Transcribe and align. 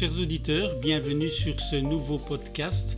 Chers 0.00 0.18
auditeurs, 0.18 0.76
bienvenue 0.80 1.28
sur 1.28 1.60
ce 1.60 1.76
nouveau 1.76 2.16
podcast 2.16 2.96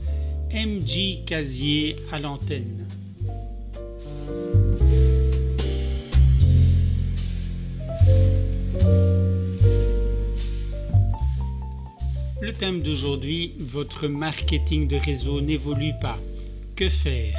MJ 0.54 1.24
Casier 1.26 1.96
à 2.12 2.20
l'antenne. 2.20 2.86
Le 12.40 12.52
thème 12.52 12.82
d'aujourd'hui, 12.82 13.54
votre 13.58 14.06
marketing 14.06 14.86
de 14.86 14.94
réseau 14.94 15.40
n'évolue 15.40 15.94
pas. 16.00 16.20
Que 16.76 16.88
faire? 16.88 17.36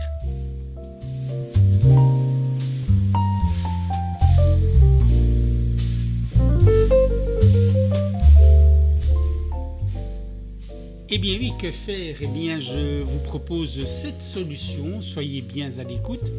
Eh 11.16 11.20
bien 11.20 11.38
oui, 11.40 11.54
que 11.60 11.72
faire? 11.72 12.16
Eh 12.22 12.26
bien 12.26 12.58
je 12.58 13.04
vous 13.04 13.20
propose 13.20 13.86
cette 13.86 14.24
solution, 14.24 15.00
soyez 15.00 15.42
bien 15.42 15.70
à 15.78 15.84
l'écoute. 15.84 16.32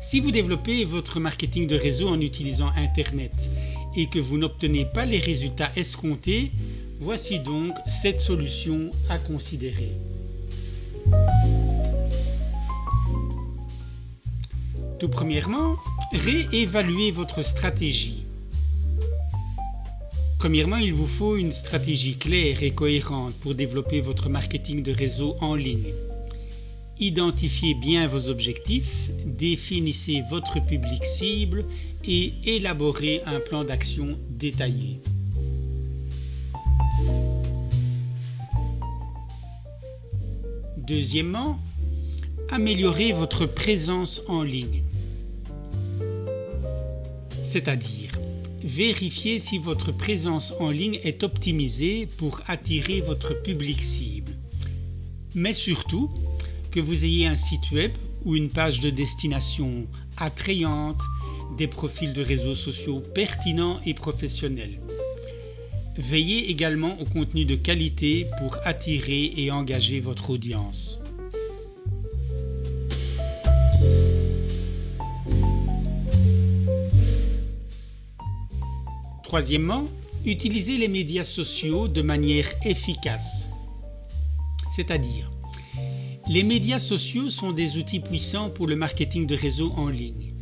Si 0.00 0.18
vous 0.20 0.30
développez 0.30 0.86
votre 0.86 1.20
marketing 1.20 1.66
de 1.66 1.76
réseau 1.76 2.08
en 2.08 2.18
utilisant 2.22 2.70
Internet 2.74 3.34
et 3.96 4.06
que 4.06 4.18
vous 4.18 4.38
n'obtenez 4.38 4.86
pas 4.86 5.04
les 5.04 5.18
résultats 5.18 5.70
escomptés, 5.76 6.52
voici 7.00 7.38
donc 7.38 7.74
cette 7.86 8.22
solution 8.22 8.90
à 9.10 9.18
considérer. 9.18 9.92
Tout 14.98 15.10
premièrement, 15.10 15.76
réévaluez 16.14 17.10
votre 17.10 17.42
stratégie. 17.42 18.23
Premièrement, 20.44 20.76
il 20.76 20.92
vous 20.92 21.06
faut 21.06 21.38
une 21.38 21.52
stratégie 21.52 22.16
claire 22.16 22.62
et 22.62 22.70
cohérente 22.70 23.32
pour 23.40 23.54
développer 23.54 24.02
votre 24.02 24.28
marketing 24.28 24.82
de 24.82 24.92
réseau 24.92 25.36
en 25.40 25.54
ligne. 25.54 25.94
Identifiez 27.00 27.72
bien 27.72 28.06
vos 28.06 28.28
objectifs, 28.28 29.08
définissez 29.24 30.22
votre 30.28 30.62
public 30.62 31.02
cible 31.02 31.64
et 32.06 32.34
élaborez 32.44 33.22
un 33.24 33.40
plan 33.40 33.64
d'action 33.64 34.18
détaillé. 34.28 35.00
Deuxièmement, 40.76 41.58
améliorez 42.50 43.14
votre 43.14 43.46
présence 43.46 44.20
en 44.28 44.42
ligne. 44.42 44.82
C'est-à-dire, 47.42 48.03
vérifiez 48.64 49.38
si 49.38 49.58
votre 49.58 49.92
présence 49.92 50.54
en 50.58 50.70
ligne 50.70 50.98
est 51.04 51.22
optimisée 51.22 52.08
pour 52.18 52.40
attirer 52.46 53.02
votre 53.02 53.40
public 53.42 53.80
cible. 53.80 54.32
Mais 55.34 55.52
surtout, 55.52 56.10
que 56.70 56.80
vous 56.80 57.04
ayez 57.04 57.26
un 57.26 57.36
site 57.36 57.70
web 57.70 57.92
ou 58.24 58.34
une 58.34 58.48
page 58.48 58.80
de 58.80 58.90
destination 58.90 59.86
attrayante, 60.16 61.00
des 61.56 61.68
profils 61.68 62.12
de 62.12 62.22
réseaux 62.22 62.54
sociaux 62.54 63.00
pertinents 63.14 63.78
et 63.84 63.94
professionnels. 63.94 64.80
Veillez 65.96 66.50
également 66.50 66.98
au 67.00 67.04
contenu 67.04 67.44
de 67.44 67.54
qualité 67.54 68.26
pour 68.38 68.58
attirer 68.64 69.32
et 69.36 69.52
engager 69.52 70.00
votre 70.00 70.30
audience. 70.30 70.98
Troisièmement, 79.34 79.88
utilisez 80.24 80.76
les 80.76 80.86
médias 80.86 81.24
sociaux 81.24 81.88
de 81.88 82.02
manière 82.02 82.48
efficace. 82.64 83.48
C'est-à-dire, 84.70 85.28
les 86.28 86.44
médias 86.44 86.78
sociaux 86.78 87.30
sont 87.30 87.50
des 87.50 87.76
outils 87.76 87.98
puissants 87.98 88.48
pour 88.48 88.68
le 88.68 88.76
marketing 88.76 89.26
de 89.26 89.34
réseau 89.34 89.72
en 89.76 89.88
ligne. 89.88 90.34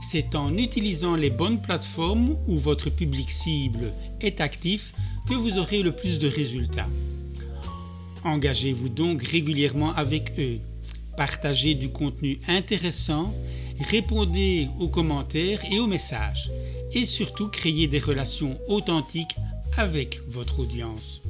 C'est 0.00 0.36
en 0.36 0.56
utilisant 0.56 1.16
les 1.16 1.30
bonnes 1.30 1.60
plateformes 1.60 2.36
où 2.46 2.56
votre 2.56 2.88
public 2.88 3.32
cible 3.32 3.92
est 4.20 4.40
actif 4.40 4.92
que 5.28 5.34
vous 5.34 5.58
aurez 5.58 5.82
le 5.82 5.90
plus 5.90 6.20
de 6.20 6.28
résultats. 6.28 6.88
Engagez-vous 8.22 8.90
donc 8.90 9.24
régulièrement 9.24 9.92
avec 9.94 10.38
eux. 10.38 10.60
Partagez 11.16 11.74
du 11.74 11.88
contenu 11.88 12.38
intéressant, 12.46 13.34
répondez 13.90 14.68
aux 14.78 14.86
commentaires 14.86 15.62
et 15.68 15.80
aux 15.80 15.88
messages 15.88 16.48
et 16.96 17.04
surtout 17.04 17.48
créez 17.48 17.86
des 17.88 17.98
relations 17.98 18.58
authentiques 18.68 19.36
avec 19.76 20.22
votre 20.26 20.60
audience. 20.60 21.20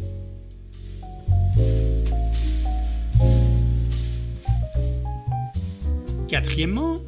Quatrièmement, 6.28 7.00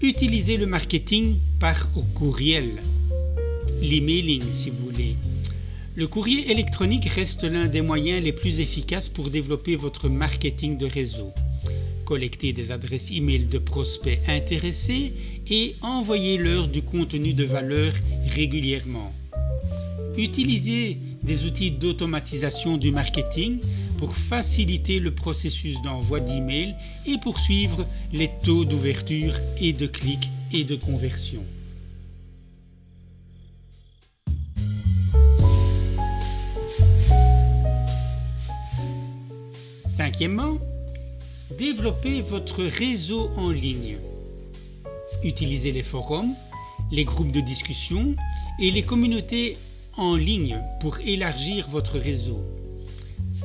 utilisez 0.00 0.56
le 0.56 0.66
marketing 0.66 1.38
par 1.58 1.90
courriel, 2.14 2.80
l'emailing 3.82 4.44
si 4.48 4.70
vous 4.70 4.90
voulez. 4.90 5.16
Le 5.96 6.06
courrier 6.06 6.52
électronique 6.52 7.06
reste 7.06 7.42
l'un 7.42 7.66
des 7.66 7.82
moyens 7.82 8.22
les 8.22 8.32
plus 8.32 8.60
efficaces 8.60 9.08
pour 9.08 9.28
développer 9.28 9.74
votre 9.74 10.08
marketing 10.08 10.78
de 10.78 10.86
réseau. 10.86 11.32
Collectez 12.04 12.52
des 12.52 12.70
adresses 12.70 13.10
e-mail 13.12 13.48
de 13.48 13.58
prospects 13.58 14.20
intéressés 14.28 15.14
et 15.50 15.74
envoyez-leur 15.80 16.68
du 16.68 16.82
contenu 16.82 17.32
de 17.32 17.44
valeur 17.44 17.92
régulièrement. 18.28 19.12
Utilisez 20.18 20.98
des 21.22 21.44
outils 21.44 21.70
d'automatisation 21.70 22.76
du 22.76 22.92
marketing 22.92 23.58
pour 23.98 24.14
faciliter 24.14 24.98
le 25.00 25.12
processus 25.12 25.80
d'envoi 25.82 26.20
d'email 26.20 26.74
et 27.06 27.16
poursuivre 27.18 27.86
les 28.12 28.30
taux 28.44 28.66
d'ouverture 28.66 29.34
et 29.58 29.72
de 29.72 29.86
clics 29.86 30.30
et 30.52 30.64
de 30.64 30.76
conversion. 30.76 31.42
Cinquièmement, 39.86 40.58
développez 41.50 42.22
votre 42.22 42.62
réseau 42.64 43.30
en 43.36 43.50
ligne. 43.50 43.98
Utilisez 45.22 45.72
les 45.72 45.82
forums, 45.82 46.34
les 46.90 47.04
groupes 47.04 47.32
de 47.32 47.40
discussion 47.40 48.14
et 48.60 48.70
les 48.70 48.82
communautés 48.82 49.56
en 49.96 50.16
ligne 50.16 50.60
pour 50.80 50.98
élargir 51.00 51.68
votre 51.68 51.98
réseau. 51.98 52.40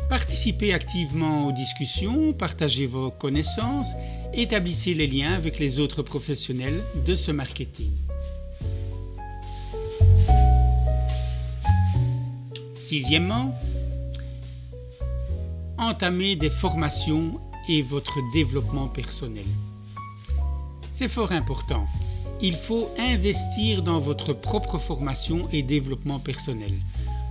Participez 0.10 0.74
activement 0.74 1.46
aux 1.46 1.52
discussions, 1.52 2.34
partagez 2.34 2.88
vos 2.88 3.12
connaissances, 3.12 3.94
établissez 4.34 4.94
les 4.94 5.06
liens 5.06 5.34
avec 5.34 5.60
les 5.60 5.80
autres 5.80 6.02
professionnels 6.02 6.82
de 7.06 7.14
ce 7.14 7.32
marketing. 7.32 7.92
Sixièmement, 12.74 13.56
entamez 15.78 16.36
des 16.36 16.50
formations 16.50 17.40
et 17.70 17.82
votre 17.82 18.20
développement 18.34 18.88
personnel. 18.88 19.46
C'est 20.92 21.08
fort 21.08 21.32
important. 21.32 21.88
Il 22.42 22.56
faut 22.56 22.90
investir 22.98 23.84
dans 23.84 24.00
votre 24.00 24.34
propre 24.34 24.78
formation 24.78 25.48
et 25.52 25.62
développement 25.62 26.20
personnel, 26.20 26.74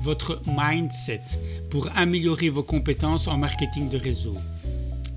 votre 0.01 0.41
mindset, 0.47 1.25
pour 1.71 1.89
améliorer 1.97 2.51
vos 2.51 2.63
compétences 2.63 3.27
en 3.27 3.37
marketing 3.37 3.89
de 3.89 3.99
réseau. 3.99 4.35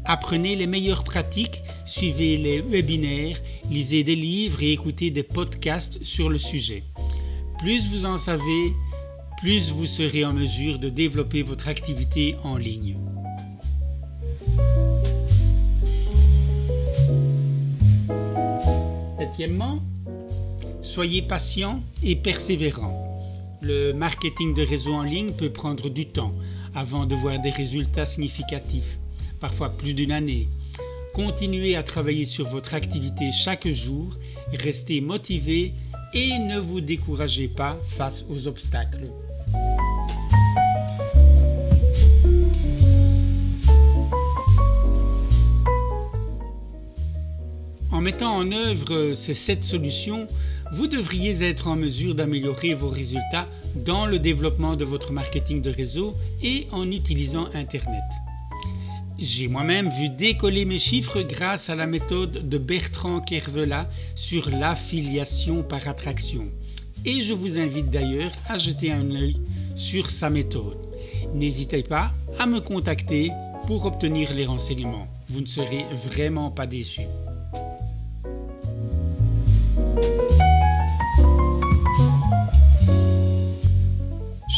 Apprenez 0.06 0.56
les 0.56 0.66
meilleures 0.66 1.04
pratiques, 1.04 1.62
suivez 1.86 2.38
les 2.38 2.60
webinaires, 2.60 3.40
lisez 3.70 4.04
des 4.04 4.16
livres 4.16 4.64
et 4.64 4.74
écoutez 4.74 5.12
des 5.12 5.24
podcasts 5.24 6.04
sur 6.04 6.28
le 6.30 6.40
sujet. 6.40 6.84
Plus 7.60 7.90
vous 7.90 8.06
en 8.06 8.18
savez, 8.18 8.74
plus 9.40 9.72
vous 9.72 9.86
serez 9.86 10.26
en 10.26 10.34
mesure 10.34 10.80
de 10.80 10.90
développer 10.90 11.44
votre 11.44 11.68
activité 11.68 12.36
en 12.44 12.58
ligne. 12.58 12.98
Septièmement, 19.32 19.80
soyez 20.82 21.22
patient 21.22 21.82
et 22.04 22.18
persévérant. 22.18 23.18
Le 23.62 23.94
marketing 23.94 24.54
de 24.54 24.62
réseau 24.62 24.92
en 24.92 25.04
ligne 25.04 25.32
peut 25.32 25.50
prendre 25.50 25.88
du 25.88 26.06
temps 26.06 26.34
avant 26.76 27.06
de 27.06 27.16
voir 27.16 27.40
des 27.40 27.50
résultats 27.50 28.06
significatifs, 28.06 29.00
parfois 29.40 29.70
plus 29.70 29.94
d'une 29.94 30.12
année. 30.12 30.50
Continuez 31.14 31.78
à 31.78 31.84
travailler 31.84 32.26
sur 32.26 32.46
votre 32.46 32.74
activité 32.74 33.32
chaque 33.32 33.70
jour, 33.70 34.18
restez 34.52 35.00
motivé 35.00 35.72
et 36.14 36.38
ne 36.38 36.60
vous 36.60 36.82
découragez 36.82 37.48
pas 37.48 37.78
face 37.88 38.26
aux 38.30 38.48
obstacles. 38.48 39.06
En 47.92 48.00
mettant 48.00 48.38
en 48.38 48.52
œuvre 48.52 49.12
ces 49.14 49.34
sept 49.34 49.66
solutions, 49.66 50.26
vous 50.72 50.88
devriez 50.88 51.44
être 51.44 51.68
en 51.68 51.76
mesure 51.76 52.16
d'améliorer 52.16 52.74
vos 52.74 52.88
résultats 52.88 53.50
dans 53.76 54.06
le 54.06 54.18
développement 54.18 54.78
de 54.78 54.86
votre 54.86 55.12
marketing 55.12 55.62
de 55.62 55.70
réseau 55.70 56.16
et 56.42 56.68
en 56.72 56.90
utilisant 56.90 57.48
Internet. 57.54 58.04
J'ai 59.20 59.50
moi-même 59.50 59.90
vu 59.90 60.08
décoller 60.08 60.64
mes 60.64 60.80
chiffres 60.80 61.22
grâce 61.22 61.70
à 61.70 61.76
la 61.76 61.86
méthode 61.86 62.48
de 62.48 62.58
Bertrand 62.58 63.20
Kervela 63.20 63.90
sur 64.16 64.50
l'affiliation 64.50 65.62
par 65.62 65.88
attraction. 65.88 66.48
Et 67.04 67.22
je 67.22 67.34
vous 67.34 67.60
invite 67.60 67.90
d'ailleurs 67.90 68.32
à 68.48 68.58
jeter 68.58 68.92
un 68.92 69.12
œil 69.12 69.38
sur 69.76 70.10
sa 70.10 70.30
méthode. 70.30 70.78
N'hésitez 71.34 71.84
pas 71.84 72.12
à 72.40 72.46
me 72.46 72.62
contacter 72.62 73.32
pour 73.68 73.86
obtenir 73.86 74.34
les 74.34 74.46
renseignements. 74.46 75.08
Vous 75.28 75.42
ne 75.42 75.46
serez 75.46 75.86
vraiment 76.08 76.50
pas 76.50 76.66
déçus. 76.66 77.08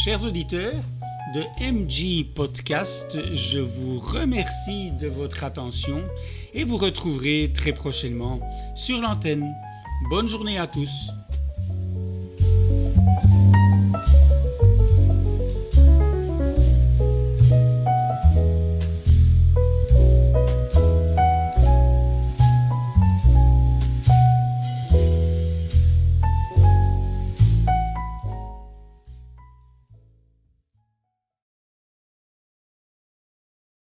Chers 0.04 0.22
auditeurs 0.24 0.74
de 1.34 1.42
MG 1.60 2.26
Podcast, 2.34 3.16
je 3.32 3.58
vous 3.58 3.98
remercie 3.98 4.90
de 4.92 5.08
votre 5.08 5.44
attention 5.44 6.00
et 6.52 6.64
vous 6.64 6.76
retrouverez 6.76 7.50
très 7.54 7.72
prochainement 7.72 8.38
sur 8.76 9.00
l'antenne. 9.00 9.54
Bonne 10.10 10.28
journée 10.28 10.58
à 10.58 10.66
tous. 10.66 11.10